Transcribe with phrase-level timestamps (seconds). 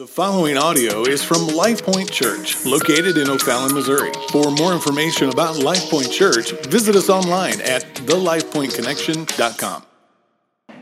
[0.00, 4.10] The following audio is from Life Point Church, located in O'Fallon, Missouri.
[4.30, 9.84] For more information about Life Point Church, visit us online at thelifepointconnection.com.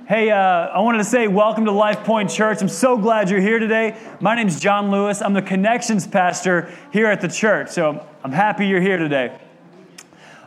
[0.07, 2.63] Hey, uh, I wanted to say welcome to Life Point Church.
[2.63, 3.97] I'm so glad you're here today.
[4.21, 5.21] My name is John Lewis.
[5.21, 9.37] I'm the connections pastor here at the church, so I'm happy you're here today.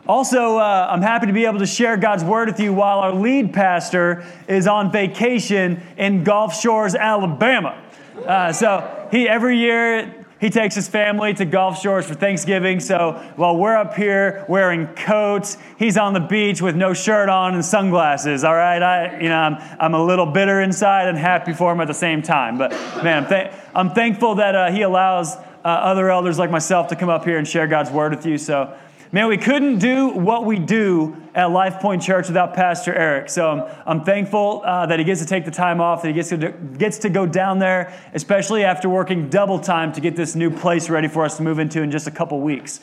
[0.06, 3.14] Also, uh, I'm happy to be able to share God's word with you while our
[3.14, 7.80] lead pastor is on vacation in Gulf Shores, Alabama.
[8.26, 12.80] Uh, so he every year he takes his family to Gulf Shores for Thanksgiving.
[12.80, 17.54] So while we're up here wearing coats, he's on the beach with no shirt on
[17.54, 18.42] and sunglasses.
[18.42, 21.80] All right, I you know I'm, I'm a little bitter inside and happy for him
[21.80, 22.58] at the same time.
[22.58, 22.72] But
[23.04, 26.96] man, I'm, th- I'm thankful that uh, he allows uh, other elders like myself to
[26.96, 28.36] come up here and share God's word with you.
[28.36, 28.76] So.
[29.14, 33.28] Man, we couldn't do what we do at Life Point Church without Pastor Eric.
[33.28, 36.14] So I'm, I'm thankful uh, that he gets to take the time off, that he
[36.14, 40.34] gets to, gets to go down there, especially after working double time to get this
[40.34, 42.80] new place ready for us to move into in just a couple weeks.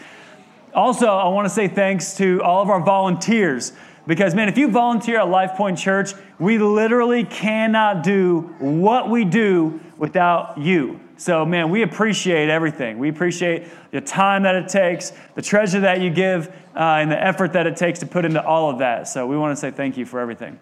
[0.76, 3.73] Also, I want to say thanks to all of our volunteers.
[4.06, 9.25] Because, man, if you volunteer at Life Point Church, we literally cannot do what we
[9.25, 11.00] do without you.
[11.20, 12.98] So, man, we appreciate everything.
[12.98, 17.22] We appreciate the time that it takes, the treasure that you give, uh, and the
[17.22, 19.06] effort that it takes to put into all of that.
[19.09, 20.58] So, we want to say thank you for everything.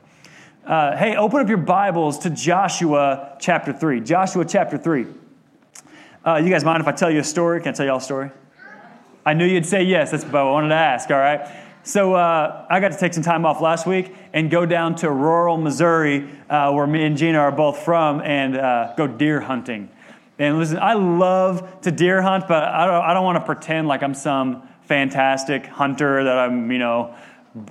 [0.65, 4.01] Uh, hey, open up your Bibles to Joshua chapter 3.
[4.01, 5.05] Joshua chapter 3.
[6.25, 7.61] Uh, you guys mind if I tell you a story?
[7.61, 8.31] Can I tell y'all a story?
[9.27, 10.09] I knew you'd say yes.
[10.09, 11.47] That's what I wanted to ask, all right?
[11.83, 15.11] So uh, I got to take some time off last week and go down to
[15.11, 19.89] rural Missouri, uh, where me and Gina are both from, and uh, go deer hunting.
[20.39, 23.87] And listen, I love to deer hunt, but I don't, I don't want to pretend
[23.87, 27.15] like I'm some fantastic hunter that I'm, you know,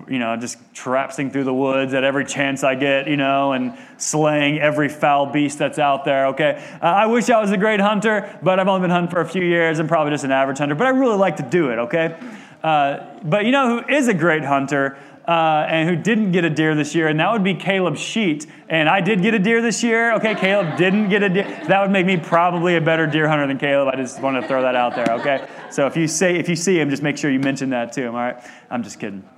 [0.08, 3.78] you know, just traipsing through the woods at every chance I get, you know, and
[3.98, 6.62] slaying every foul beast that's out there, okay?
[6.82, 9.28] Uh, I wish I was a great hunter, but I've only been hunting for a
[9.28, 9.78] few years.
[9.78, 12.18] I'm probably just an average hunter, but I really like to do it, okay?
[12.64, 14.98] Uh, but you know who is a great hunter?
[15.26, 18.46] Uh, and who didn't get a deer this year, and that would be Caleb Sheet.
[18.68, 20.12] And I did get a deer this year.
[20.14, 21.44] Okay, Caleb didn't get a deer.
[21.66, 23.92] That would make me probably a better deer hunter than Caleb.
[23.92, 25.12] I just want to throw that out there.
[25.20, 27.92] Okay, so if you say if you see him, just make sure you mention that
[27.92, 28.14] to him.
[28.14, 29.28] All right, I'm just kidding.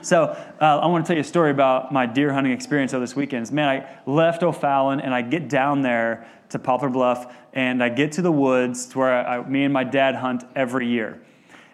[0.00, 0.24] So
[0.60, 3.16] uh, I want to tell you a story about my deer hunting experience of this
[3.16, 3.50] weekend.
[3.52, 8.12] Man, I left O'Fallon and I get down there to Poplar Bluff, and I get
[8.12, 11.20] to the woods to where I, me and my dad hunt every year.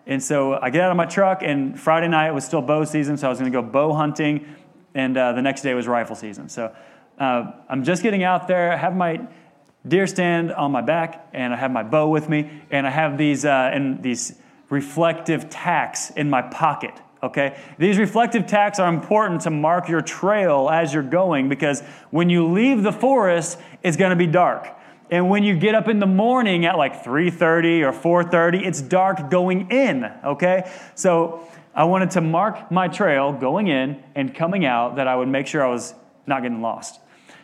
[0.07, 3.17] And so I get out of my truck, and Friday night was still bow season,
[3.17, 4.47] so I was going to go bow hunting,
[4.95, 6.49] and uh, the next day was rifle season.
[6.49, 6.75] So
[7.19, 8.73] uh, I'm just getting out there.
[8.73, 9.27] I have my
[9.87, 13.17] deer stand on my back, and I have my bow with me, and I have
[13.17, 14.39] these uh, and these
[14.69, 16.95] reflective tacks in my pocket.
[17.23, 22.29] Okay, these reflective tacks are important to mark your trail as you're going because when
[22.29, 24.69] you leave the forest, it's going to be dark.
[25.15, 29.31] And when you get up in the morning at like 3:30 or 4:30, it's dark
[29.31, 30.69] going in, okay?
[30.97, 35.29] So I wanted to mark my trail going in and coming out that I would
[35.29, 35.95] make sure I was
[36.27, 36.99] not getting lost.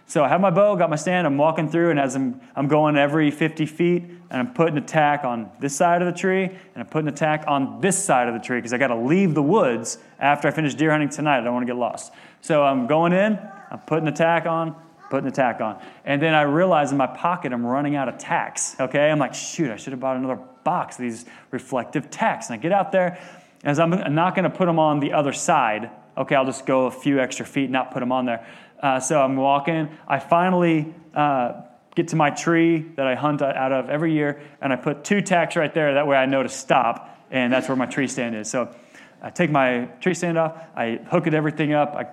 [0.06, 2.66] So I have my bow, got my stand, I'm walking through, and as I'm, I'm
[2.66, 6.46] going every 50 feet, and I'm putting a tack on this side of the tree,
[6.46, 8.96] and I'm putting a tack on this side of the tree, because I got to
[8.96, 11.38] leave the woods after I finish deer hunting tonight.
[11.38, 12.12] I don't want to get lost.
[12.40, 13.38] So I'm going in,
[13.70, 14.74] I'm putting a tack on,
[15.10, 15.82] putting a tack on.
[16.04, 18.76] And then I realize in my pocket I'm running out of tacks.
[18.80, 22.48] Okay, I'm like, shoot, I should have bought another box of these reflective tacks.
[22.48, 23.20] And I get out there,
[23.64, 25.90] as I'm not going to put them on the other side.
[26.16, 28.46] Okay, I'll just go a few extra feet, and not put them on there.
[28.80, 29.90] Uh, so I'm walking.
[30.08, 31.62] I finally uh,
[31.94, 35.20] get to my tree that I hunt out of every year, and I put two
[35.20, 35.94] tacks right there.
[35.94, 38.50] That way I know to stop, and that's where my tree stand is.
[38.50, 38.74] So
[39.22, 41.94] I take my tree stand off, I hook it everything up.
[41.94, 42.06] I,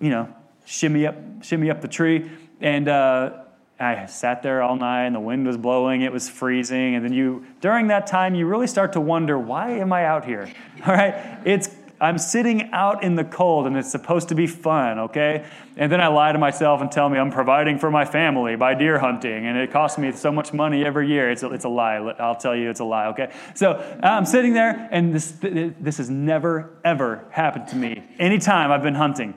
[0.00, 0.28] you know,
[0.64, 2.30] shimmy up, shimmy up the tree.
[2.60, 3.42] And uh,
[3.82, 6.02] I sat there all night, and the wind was blowing.
[6.02, 9.72] It was freezing, and then you, during that time, you really start to wonder, why
[9.72, 10.48] am I out here?
[10.86, 11.68] All right, it's
[12.00, 14.98] I'm sitting out in the cold, and it's supposed to be fun.
[14.98, 15.44] Okay,
[15.76, 18.74] and then I lie to myself and tell me I'm providing for my family by
[18.74, 21.30] deer hunting, and it costs me so much money every year.
[21.30, 21.96] It's a, it's a lie.
[22.18, 23.06] I'll tell you, it's a lie.
[23.06, 28.02] Okay, so I'm sitting there, and this this has never ever happened to me.
[28.18, 29.34] Anytime I've been hunting.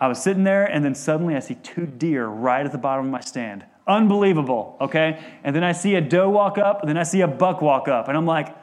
[0.00, 3.06] I was sitting there, and then suddenly I see two deer right at the bottom
[3.06, 3.64] of my stand.
[3.86, 5.22] Unbelievable, okay?
[5.44, 7.86] And then I see a doe walk up, and then I see a buck walk
[7.88, 8.54] up, and I'm like,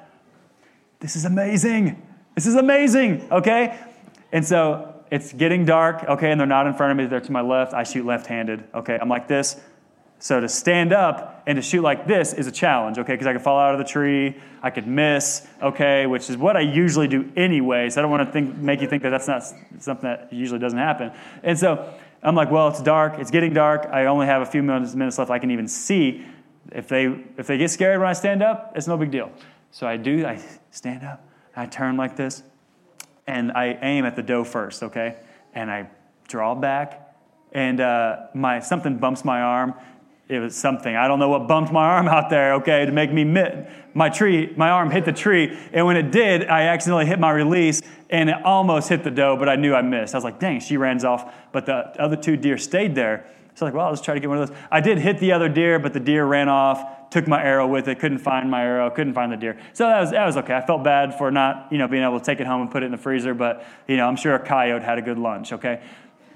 [0.99, 2.01] this is amazing.
[2.35, 3.79] This is amazing, okay?
[4.31, 7.31] And so it's getting dark, okay, and they're not in front of me, they're to
[7.31, 7.73] my left.
[7.73, 8.97] I shoot left handed, okay?
[9.01, 9.59] I'm like this.
[10.21, 13.13] So to stand up and to shoot like this is a challenge, okay?
[13.13, 16.55] Because I could fall out of the tree, I could miss, okay, which is what
[16.55, 17.89] I usually do anyway.
[17.89, 19.43] So I don't want to think, make you think that that's not
[19.79, 21.11] something that usually doesn't happen.
[21.41, 21.91] And so
[22.21, 23.87] I'm like, well, it's dark, it's getting dark.
[23.91, 25.31] I only have a few minutes, minutes left.
[25.31, 26.23] I can even see
[26.71, 27.05] if they
[27.37, 29.31] if they get scared when I stand up, it's no big deal.
[29.71, 30.25] So I do.
[30.25, 30.39] I
[30.69, 31.27] stand up.
[31.55, 32.43] I turn like this,
[33.25, 34.83] and I aim at the doe first.
[34.83, 35.17] Okay,
[35.53, 35.89] and I
[36.27, 37.15] draw back,
[37.51, 39.73] and uh, my something bumps my arm.
[40.31, 42.53] It was something I don't know what bumped my arm out there.
[42.53, 44.53] Okay, to make me mit my tree.
[44.55, 48.29] My arm hit the tree, and when it did, I accidentally hit my release, and
[48.29, 50.15] it almost hit the doe, but I knew I missed.
[50.15, 53.25] I was like, "Dang!" She runs off, but the other two deer stayed there.
[53.55, 54.57] So I was like, well, let's try to get one of those.
[54.71, 57.89] I did hit the other deer, but the deer ran off, took my arrow with
[57.89, 59.59] it, couldn't find my arrow, couldn't find the deer.
[59.73, 60.55] So that was, that was okay.
[60.55, 62.83] I felt bad for not, you know, being able to take it home and put
[62.83, 65.51] it in the freezer, but, you know, I'm sure a coyote had a good lunch,
[65.51, 65.81] okay?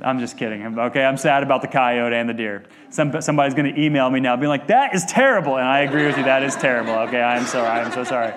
[0.01, 0.77] I'm just kidding.
[0.77, 2.65] Okay, I'm sad about the coyote and the deer.
[2.89, 6.05] Some, somebody's going to email me now, being like, "That is terrible," and I agree
[6.05, 6.23] with you.
[6.23, 6.93] That is terrible.
[7.07, 7.67] Okay, I am sorry.
[7.67, 8.33] I am so sorry.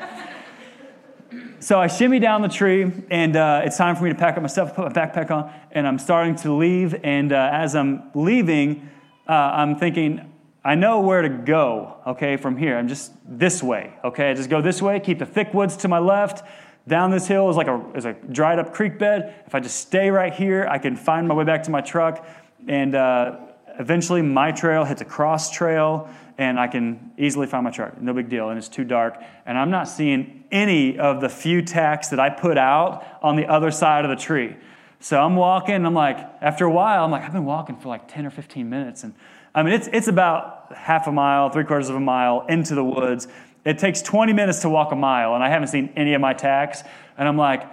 [1.60, 4.42] So I shimmy down the tree, and uh, it's time for me to pack up
[4.42, 6.94] my stuff, put my backpack on, and I'm starting to leave.
[7.02, 8.88] And uh, as I'm leaving,
[9.28, 10.32] uh, I'm thinking,
[10.64, 12.78] I know where to go, okay, from here.
[12.78, 14.30] I'm just this way, okay?
[14.30, 16.44] I just go this way, keep the thick woods to my left.
[16.88, 19.42] Down this hill is like a, is a dried up creek bed.
[19.46, 22.26] If I just stay right here, I can find my way back to my truck.
[22.66, 23.36] And uh,
[23.78, 26.08] eventually, my trail hits a cross trail,
[26.38, 28.00] and I can easily find my truck.
[28.00, 28.48] No big deal.
[28.48, 29.22] And it's too dark.
[29.44, 33.46] And I'm not seeing any of the few tacks that I put out on the
[33.46, 34.56] other side of the tree.
[35.00, 37.88] So I'm walking, and I'm like, after a while, I'm like, I've been walking for
[37.88, 39.04] like 10 or 15 minutes.
[39.04, 39.14] And
[39.54, 42.84] I mean, it's, it's about half a mile, three quarters of a mile into the
[42.84, 43.28] woods.
[43.64, 46.32] It takes 20 minutes to walk a mile, and I haven't seen any of my
[46.32, 46.82] tags.
[47.16, 47.64] And I'm like,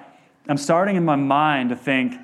[0.48, 2.16] I'm starting in my mind to think,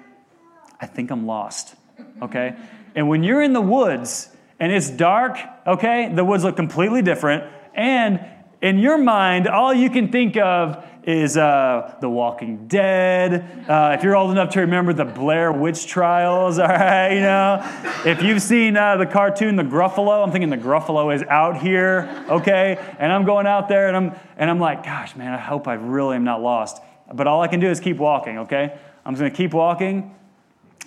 [0.80, 1.76] I think I'm lost,
[2.22, 2.56] okay?
[2.96, 4.30] And when you're in the woods
[4.60, 7.52] and it's dark, okay, the woods look completely different.
[7.74, 8.20] And
[8.62, 13.66] in your mind, all you can think of is uh, The Walking Dead.
[13.68, 17.60] Uh, if you're old enough to remember the Blair Witch Trials, all right, you know.
[18.06, 22.26] If you've seen uh, the cartoon The Gruffalo, I'm thinking the Gruffalo is out here,
[22.30, 22.78] okay?
[23.00, 25.74] And I'm going out there and I'm, and I'm like, gosh, man, I hope I
[25.74, 26.82] really am not lost.
[27.12, 28.78] But all I can do is keep walking, okay?
[29.04, 30.16] I'm just gonna keep walking,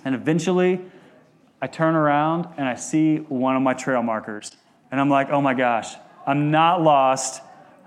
[0.05, 0.79] and eventually
[1.61, 4.55] I turn around and I see one of my trail markers.
[4.91, 5.93] And I'm like, oh my gosh,
[6.25, 7.41] I'm not lost.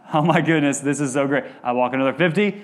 [0.15, 1.45] Oh my goodness, this is so great.
[1.63, 2.63] I walk another 50,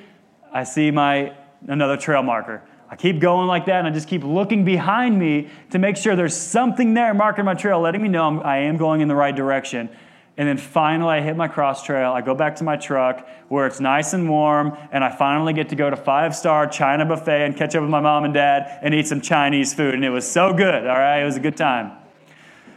[0.50, 1.34] I see my
[1.68, 2.62] another trail marker.
[2.88, 6.16] I keep going like that, and I just keep looking behind me to make sure
[6.16, 9.14] there's something there marking my trail, letting me know I'm, I am going in the
[9.14, 9.90] right direction.
[10.36, 12.12] And then finally, I hit my cross trail.
[12.12, 15.68] I go back to my truck where it's nice and warm, and I finally get
[15.70, 18.78] to go to five star China buffet and catch up with my mom and dad
[18.82, 19.94] and eat some Chinese food.
[19.94, 21.20] And it was so good, all right?
[21.20, 21.92] It was a good time.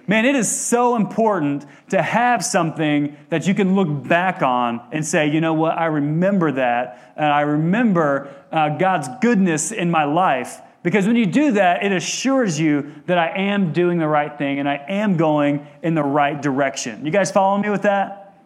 [0.10, 5.06] Man, it is so important to have something that you can look back on and
[5.06, 7.14] say, you know what, I remember that.
[7.18, 10.62] And I remember uh, God's goodness in my life.
[10.82, 14.60] Because when you do that, it assures you that I am doing the right thing
[14.60, 17.06] and I am going in the right direction.
[17.06, 18.46] You guys follow me with that?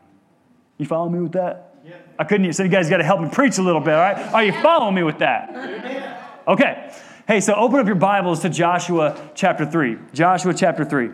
[0.79, 1.75] You follow me with that?
[1.85, 1.97] Yeah.
[2.17, 4.17] I couldn't, so you guys got to help me preach a little bit, all right?
[4.33, 6.41] Are you following me with that?
[6.47, 6.91] Okay.
[7.27, 9.97] Hey, so open up your Bibles to Joshua chapter 3.
[10.11, 11.11] Joshua chapter 3.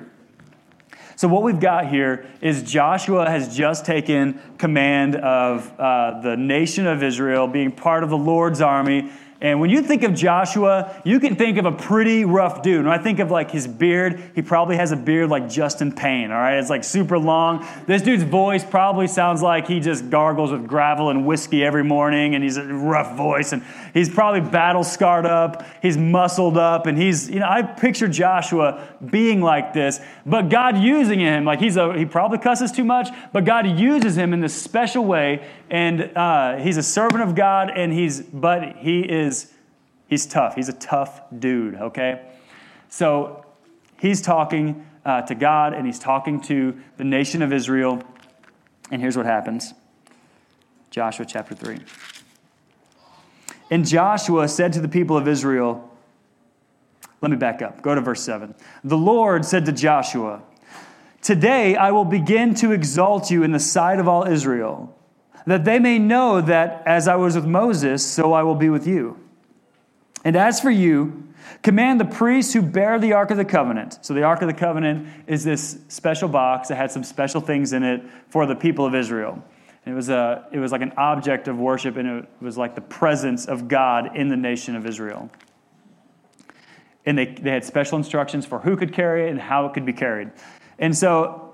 [1.18, 6.86] So, what we've got here is Joshua has just taken command of uh, the nation
[6.86, 9.10] of Israel, being part of the Lord's army.
[9.40, 12.86] And when you think of Joshua, you can think of a pretty rough dude.
[12.86, 16.32] When I think of like his beard, he probably has a beard like Justin Payne,
[16.32, 16.58] all right?
[16.58, 17.68] It's like super long.
[17.86, 22.34] This dude's voice probably sounds like he just gargles with gravel and whiskey every morning,
[22.34, 23.54] and he's a rough voice.
[23.54, 23.64] And
[23.94, 28.88] he's probably battle scarred up, he's muscled up, and he's, you know, I picture Joshua
[29.06, 31.46] being like this, but God using him.
[31.46, 35.06] Like he's a, he probably cusses too much, but God uses him in this special
[35.06, 39.52] way and uh, he's a servant of God, and he's but he is
[40.08, 40.56] he's tough.
[40.56, 41.76] He's a tough dude.
[41.76, 42.22] Okay,
[42.90, 43.46] so
[44.00, 48.02] he's talking uh, to God, and he's talking to the nation of Israel.
[48.92, 49.74] And here's what happens:
[50.90, 51.80] Joshua chapter three.
[53.70, 55.84] And Joshua said to the people of Israel.
[57.20, 57.82] Let me back up.
[57.82, 58.54] Go to verse 7.
[58.84, 60.44] The Lord said to Joshua,
[61.22, 64.97] Today I will begin to exalt you in the sight of all Israel
[65.48, 68.86] that they may know that as I was with Moses, so I will be with
[68.86, 69.18] you.
[70.26, 71.30] And as for you,
[71.64, 74.00] command the priests who bear the Ark of the Covenant.
[74.02, 77.72] So, the Ark of the Covenant is this special box that had some special things
[77.72, 79.42] in it for the people of Israel.
[79.86, 82.82] It was, a, it was like an object of worship, and it was like the
[82.82, 85.30] presence of God in the nation of Israel.
[87.06, 89.86] And they, they had special instructions for who could carry it and how it could
[89.86, 90.32] be carried.
[90.78, 91.47] And so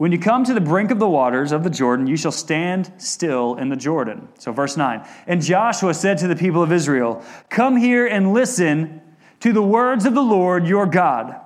[0.00, 2.90] when you come to the brink of the waters of the Jordan, you shall stand
[2.96, 4.28] still in the Jordan.
[4.38, 5.06] So, verse 9.
[5.26, 9.02] And Joshua said to the people of Israel, Come here and listen
[9.40, 11.38] to the words of the Lord your God.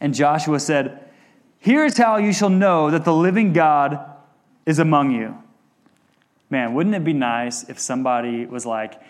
[0.00, 1.08] And Joshua said,
[1.60, 4.04] Here's how you shall know that the living God
[4.66, 5.40] is among you.
[6.50, 9.00] Man, wouldn't it be nice if somebody was like,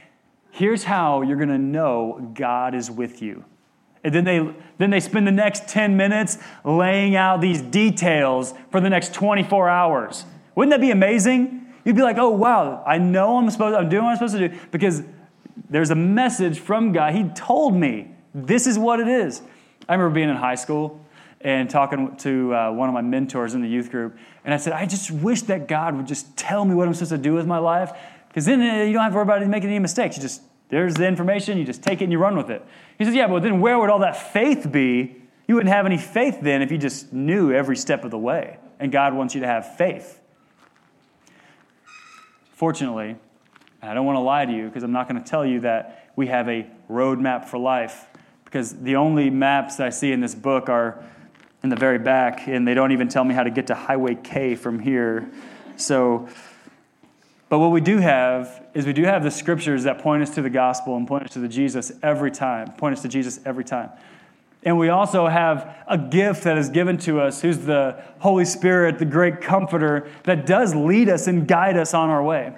[0.50, 3.46] here's how you're going to know God is with you?
[4.04, 8.80] And then they, then they spend the next 10 minutes laying out these details for
[8.80, 10.26] the next 24 hours.
[10.54, 11.72] Wouldn't that be amazing?
[11.84, 14.48] You'd be like, oh, wow, I know I'm supposed, I'm doing what I'm supposed to
[14.48, 15.02] do because
[15.70, 17.14] there's a message from God.
[17.14, 19.42] He told me this is what it is.
[19.88, 21.00] I remember being in high school
[21.40, 24.72] and talking to uh, one of my mentors in the youth group, and I said,
[24.72, 27.46] I just wish that God would just tell me what I'm supposed to do with
[27.46, 27.92] my life,
[28.28, 30.16] because then uh, you don't have to worry about making any mistakes.
[30.16, 30.42] You just
[30.74, 32.66] there's the information, you just take it and you run with it.
[32.98, 35.14] He says, Yeah, but then where would all that faith be?
[35.46, 38.58] You wouldn't have any faith then if you just knew every step of the way.
[38.80, 40.20] And God wants you to have faith.
[42.54, 43.14] Fortunately,
[43.82, 46.10] I don't want to lie to you because I'm not going to tell you that
[46.16, 48.08] we have a roadmap for life
[48.44, 51.04] because the only maps I see in this book are
[51.62, 54.16] in the very back, and they don't even tell me how to get to Highway
[54.16, 55.30] K from here.
[55.76, 56.28] So,
[57.54, 60.42] but what we do have is we do have the scriptures that point us to
[60.42, 63.62] the gospel and point us to the Jesus every time, point us to Jesus every
[63.62, 63.90] time.
[64.64, 68.98] And we also have a gift that is given to us, who's the Holy Spirit,
[68.98, 72.56] the great comforter, that does lead us and guide us on our way.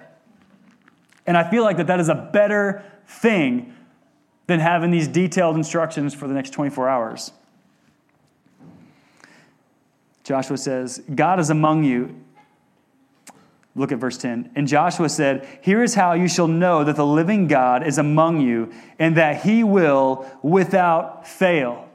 [1.27, 3.75] And I feel like that that is a better thing
[4.47, 7.33] than having these detailed instructions for the next 24 hours.
[10.25, 12.19] Joshua says, God is among you.
[13.77, 14.53] Look at verse 10.
[14.57, 18.41] And Joshua said, Here is how you shall know that the living God is among
[18.41, 21.87] you and that he will without fail.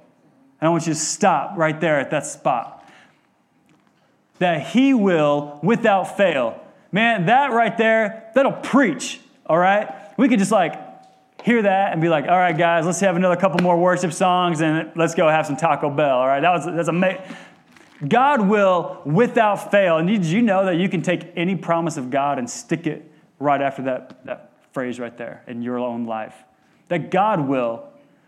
[0.59, 2.87] And I want you to stop right there at that spot.
[4.37, 6.63] That he will without fail.
[6.91, 9.89] Man, that right there, that'll preach, all right?
[10.17, 10.75] We could just like
[11.43, 14.61] hear that and be like, all right, guys, let's have another couple more worship songs
[14.61, 16.41] and let's go have some Taco Bell, all right?
[16.41, 17.23] That was, that's amazing.
[18.07, 19.97] God will without fail.
[19.97, 23.11] And did you know that you can take any promise of God and stick it
[23.39, 26.35] right after that, that phrase right there in your own life?
[26.87, 27.87] That God will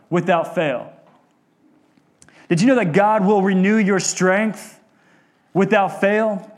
[0.09, 0.93] without fail.
[2.49, 4.79] Did you know that God will renew your strength
[5.53, 6.49] without fail?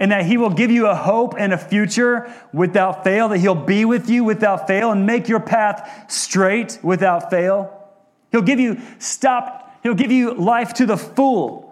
[0.00, 3.54] and that He will give you a hope and a future without fail, that He'll
[3.54, 7.86] be with you without fail and make your path straight without fail.
[8.32, 11.69] He'll give you stop, He'll give you life to the full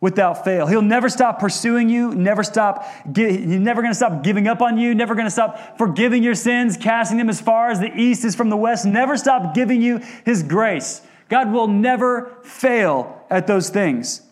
[0.00, 0.66] without fail.
[0.66, 4.78] He'll never stop pursuing you, never stop, he's never going to stop giving up on
[4.78, 8.24] you, never going to stop forgiving your sins, casting them as far as the east
[8.24, 11.02] is from the west, never stop giving you His grace.
[11.28, 14.22] God will never fail at those things.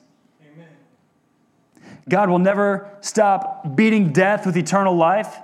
[0.42, 0.68] Amen.
[2.08, 5.36] God will never stop beating death with eternal life.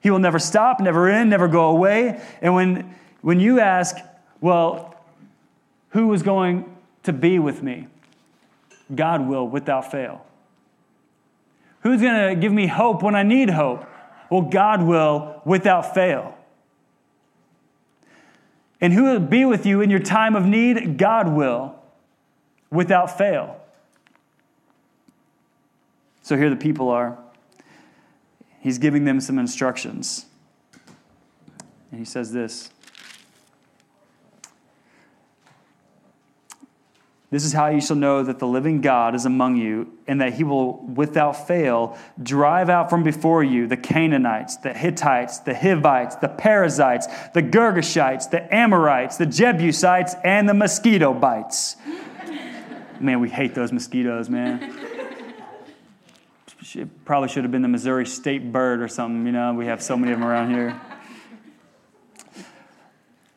[0.00, 2.20] He will never stop, never end, never go away.
[2.40, 3.96] And when, when you ask,
[4.40, 4.96] well,
[5.90, 7.86] who is going to be with me?
[8.94, 10.24] God will without fail.
[11.82, 13.84] Who's going to give me hope when I need hope?
[14.30, 16.36] Well, God will without fail.
[18.80, 20.98] And who will be with you in your time of need?
[20.98, 21.76] God will
[22.70, 23.60] without fail.
[26.22, 27.16] So here the people are.
[28.60, 30.26] He's giving them some instructions.
[31.90, 32.71] And he says this
[37.32, 40.34] This is how you shall know that the living God is among you, and that
[40.34, 46.16] he will without fail drive out from before you the Canaanites, the Hittites, the Hivites,
[46.16, 51.76] the Perizzites, the Girgashites, the Amorites, the Jebusites, and the mosquito bites.
[53.00, 54.78] man, we hate those mosquitoes, man.
[56.74, 59.26] It probably should have been the Missouri state bird or something.
[59.26, 60.80] You know, we have so many of them around here.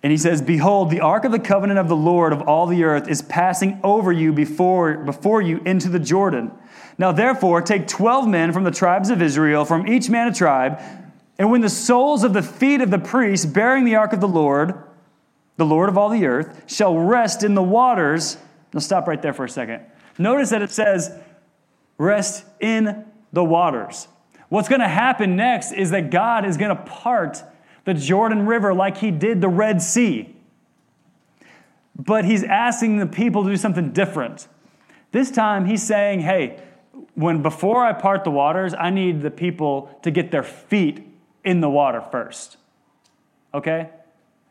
[0.05, 2.83] And he says, Behold, the ark of the covenant of the Lord of all the
[2.83, 6.51] earth is passing over you before, before you into the Jordan.
[6.99, 10.79] Now, therefore, take 12 men from the tribes of Israel, from each man a tribe,
[11.39, 14.27] and when the soles of the feet of the priests bearing the ark of the
[14.27, 14.75] Lord,
[15.57, 18.37] the Lord of all the earth, shall rest in the waters.
[18.73, 19.81] Now, stop right there for a second.
[20.19, 21.17] Notice that it says,
[21.97, 24.07] rest in the waters.
[24.49, 27.41] What's going to happen next is that God is going to part
[27.85, 30.35] the Jordan River like he did the Red Sea.
[31.95, 34.47] But he's asking the people to do something different.
[35.11, 36.61] This time he's saying, hey,
[37.13, 41.07] when before I part the waters, I need the people to get their feet
[41.45, 42.57] in the water first.
[43.53, 43.89] Okay?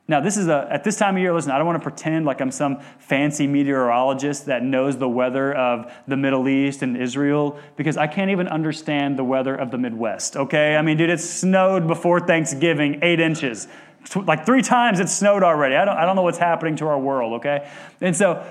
[0.07, 2.27] Now, this is a, at this time of year, listen, I don't want to pretend
[2.27, 7.59] like I'm some fancy meteorologist that knows the weather of the Middle East and Israel
[7.77, 10.77] because I can't even understand the weather of the Midwest, okay?
[10.77, 13.67] I mean, dude, it snowed before Thanksgiving, eight inches.
[14.15, 15.75] Like three times it snowed already.
[15.75, 17.71] I don't, I don't know what's happening to our world, okay?
[18.03, 18.45] And so,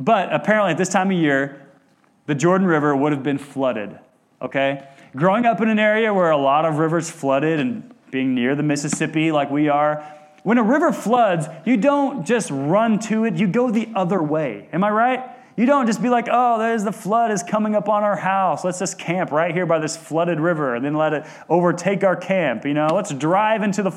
[0.00, 1.68] but apparently at this time of year,
[2.26, 3.96] the Jordan River would have been flooded.
[4.42, 4.86] Okay?
[5.14, 8.62] Growing up in an area where a lot of rivers flooded and being near the
[8.62, 10.04] Mississippi like we are,
[10.46, 14.68] when a river floods, you don't just run to it, you go the other way.
[14.72, 15.30] Am I right?
[15.56, 18.62] You don't just be like, oh, there's the flood is coming up on our house.
[18.62, 22.14] Let's just camp right here by this flooded river and then let it overtake our
[22.14, 22.64] camp.
[22.64, 23.90] You know, let's drive into the